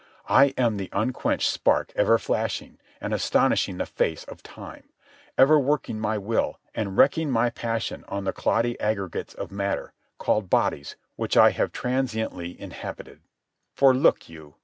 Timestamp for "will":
6.17-6.59